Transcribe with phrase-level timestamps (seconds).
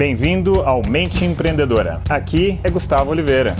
[0.00, 2.02] Bem-vindo ao Mente Empreendedora.
[2.08, 3.54] Aqui é Gustavo Oliveira.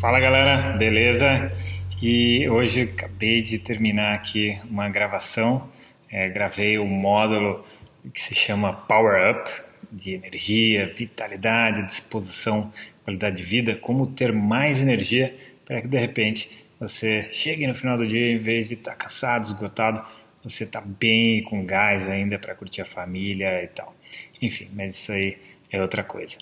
[0.00, 1.52] Fala galera, beleza?
[2.02, 5.68] E hoje acabei de terminar aqui uma gravação.
[6.10, 7.64] É, gravei um módulo
[8.12, 9.48] que se chama Power Up
[9.92, 12.72] de energia, vitalidade, disposição,
[13.04, 15.32] qualidade de vida, como ter mais energia
[15.64, 18.96] para que de repente você chegue no final do dia em vez de estar tá
[18.96, 20.02] cansado, esgotado,
[20.42, 23.94] você está bem com gás ainda para curtir a família e tal.
[24.40, 25.36] Enfim, mas isso aí
[25.70, 26.36] é outra coisa.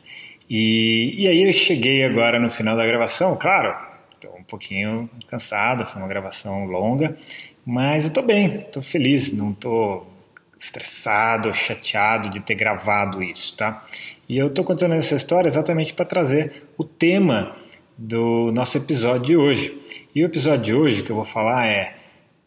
[0.48, 3.76] E, e aí eu cheguei agora no final da gravação, claro,
[4.14, 7.16] estou um pouquinho cansado, foi uma gravação longa,
[7.64, 10.10] mas eu estou bem, estou feliz, não estou
[10.58, 13.86] estressado, chateado de ter gravado isso, tá?
[14.28, 17.54] E eu estou contando essa história exatamente para trazer o tema
[17.96, 19.78] do nosso episódio de hoje.
[20.14, 21.94] E o episódio de hoje que eu vou falar é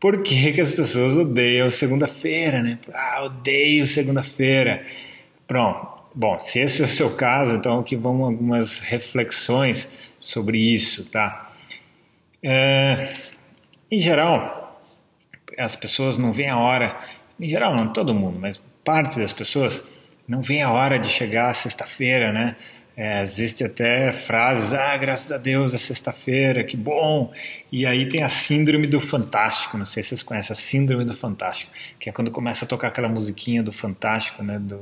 [0.01, 2.79] por que, que as pessoas odeiam segunda-feira, né?
[2.91, 4.83] Ah, odeio segunda-feira.
[5.47, 6.01] Pronto.
[6.13, 9.87] Bom, se esse é o seu caso, então aqui vão algumas reflexões
[10.19, 11.53] sobre isso, tá?
[12.43, 13.13] É,
[13.89, 14.81] em geral,
[15.57, 16.97] as pessoas não veem a hora,
[17.39, 19.87] em geral não todo mundo, mas parte das pessoas
[20.27, 22.55] não vê a hora de chegar sexta-feira, né?
[23.03, 27.33] É, existe até frases, ah, graças a Deus é sexta-feira, que bom.
[27.71, 31.15] E aí tem a síndrome do fantástico, não sei se vocês conhecem a síndrome do
[31.15, 34.79] fantástico, que é quando começa a tocar aquela musiquinha do fantástico, né, do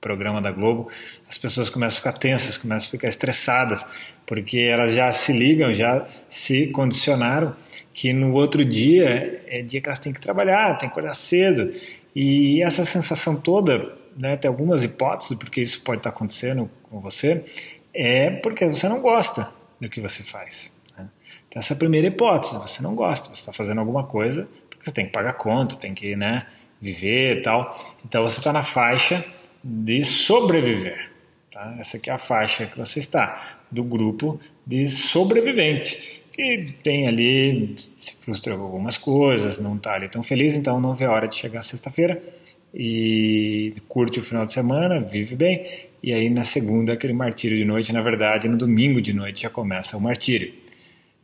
[0.00, 0.90] programa da Globo,
[1.28, 3.86] as pessoas começam a ficar tensas, começam a ficar estressadas,
[4.26, 7.54] porque elas já se ligam, já se condicionaram
[7.94, 11.72] que no outro dia é dia que elas têm que trabalhar, têm que acordar cedo.
[12.12, 17.44] E essa sensação toda né, tem algumas hipóteses porque isso pode estar acontecendo com você,
[17.94, 20.72] é porque você não gosta do que você faz.
[20.96, 21.08] Né?
[21.48, 24.84] Então, essa é a primeira hipótese, você não gosta, você está fazendo alguma coisa porque
[24.84, 26.46] você tem que pagar conta, tem que né,
[26.80, 27.76] viver e tal.
[28.04, 29.24] Então, você está na faixa
[29.62, 31.10] de sobreviver.
[31.52, 31.76] Tá?
[31.78, 37.74] Essa aqui é a faixa que você está, do grupo de sobrevivente que tem ali,
[38.00, 41.28] se frustra com algumas coisas, não está ali tão feliz, então não vê a hora
[41.28, 42.22] de chegar sexta-feira
[42.74, 45.66] e curte o final de semana, vive bem,
[46.02, 49.50] e aí na segunda aquele martírio de noite, na verdade no domingo de noite já
[49.50, 50.52] começa o martírio.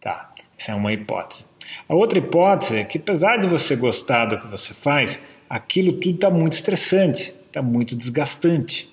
[0.01, 1.47] Tá, essa é uma hipótese.
[1.89, 6.15] A outra hipótese é que apesar de você gostar do que você faz, aquilo tudo
[6.15, 8.89] está muito estressante, está muito desgastante.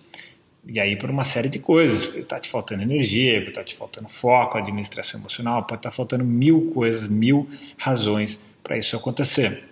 [0.67, 4.57] E aí por uma série de coisas, está te faltando energia, está te faltando foco,
[4.57, 9.63] administração emocional, pode estar tá faltando mil coisas, mil razões para isso acontecer.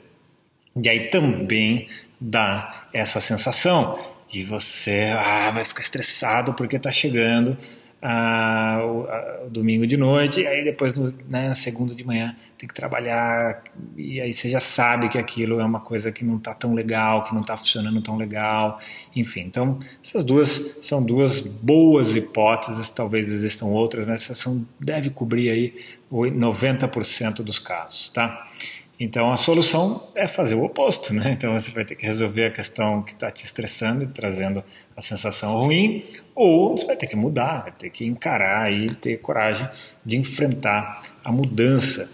[0.75, 1.87] E aí também
[2.23, 7.57] dá essa sensação de você ah, vai ficar estressado porque está chegando
[8.01, 12.35] ah, o, a, o, domingo de noite, e aí depois no, né, segunda de manhã
[12.57, 13.63] tem que trabalhar,
[13.95, 17.23] e aí você já sabe que aquilo é uma coisa que não está tão legal,
[17.23, 18.77] que não está funcionando tão legal,
[19.15, 19.41] enfim.
[19.41, 25.49] Então, essas duas são duas boas hipóteses, talvez existam outras, mas essa são, deve cobrir
[25.49, 25.73] aí
[26.11, 28.47] 90% dos casos, tá?
[28.99, 31.31] Então a solução é fazer o oposto, né?
[31.31, 34.63] Então você vai ter que resolver a questão que está te estressando e trazendo
[34.95, 36.05] a sensação ruim,
[36.35, 39.67] ou você vai ter que mudar, vai ter que encarar e ter coragem
[40.05, 42.09] de enfrentar a mudança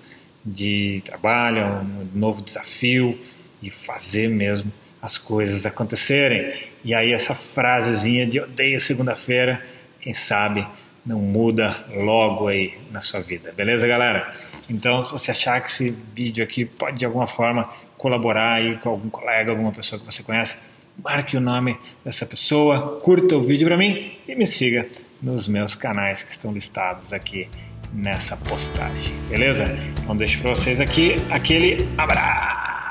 [0.45, 3.19] de trabalho, um novo desafio
[3.61, 6.53] e fazer mesmo as coisas acontecerem.
[6.83, 9.63] E aí essa frasezinha de odeio segunda-feira,
[9.99, 10.65] quem sabe
[11.05, 13.51] não muda logo aí na sua vida.
[13.51, 14.31] Beleza, galera?
[14.69, 18.89] Então, se você achar que esse vídeo aqui pode de alguma forma colaborar aí com
[18.89, 20.57] algum colega, alguma pessoa que você conhece,
[21.03, 24.87] marque o nome dessa pessoa, curta o vídeo para mim e me siga
[25.21, 27.49] nos meus canais que estão listados aqui
[27.93, 29.15] nessa postagem.
[29.27, 29.65] Beleza?
[30.01, 32.58] Então deixo para vocês aqui aquele abraço